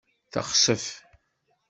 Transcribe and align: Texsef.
Texsef. 0.33 0.85